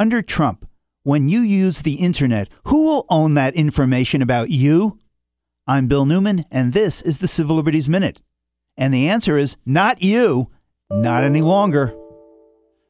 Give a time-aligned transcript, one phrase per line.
[0.00, 0.64] Under Trump,
[1.02, 5.00] when you use the internet, who will own that information about you?
[5.66, 8.20] I'm Bill Newman, and this is the Civil Liberties Minute.
[8.76, 10.52] And the answer is not you,
[10.88, 11.96] not any longer.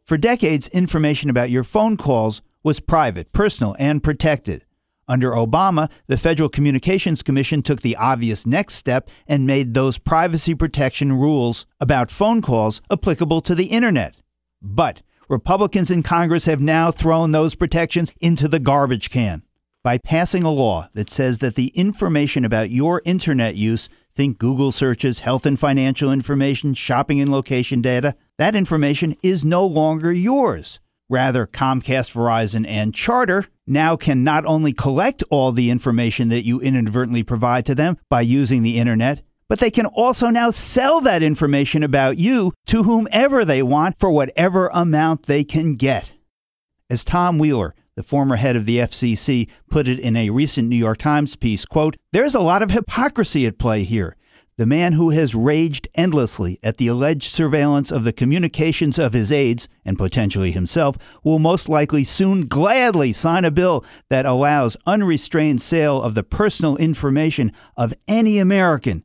[0.05, 4.67] For decades, information about your phone calls was private, personal, and protected.
[5.09, 10.55] Under Obama, the Federal Communications Commission took the obvious next step and made those privacy
[10.55, 14.21] protection rules about phone calls applicable to the Internet.
[14.61, 19.43] But Republicans in Congress have now thrown those protections into the garbage can
[19.85, 24.73] by passing a law that says that the information about your internet use, think Google
[24.73, 30.81] searches, health and financial information, shopping and location data, that information is no longer yours.
[31.11, 36.59] Rather, Comcast, Verizon, and Charter now can not only collect all the information that you
[36.59, 41.23] inadvertently provide to them by using the internet, but they can also now sell that
[41.23, 46.13] information about you to whomever they want for whatever amount they can get.
[46.91, 50.77] As Tom Wheeler, the former head of the FCC, put it in a recent New
[50.77, 54.15] York Times piece, quote, "There's a lot of hypocrisy at play here.
[54.57, 59.31] The man who has raged endlessly at the alleged surveillance of the communications of his
[59.31, 65.63] aides and potentially himself will most likely soon gladly sign a bill that allows unrestrained
[65.63, 69.05] sale of the personal information of any American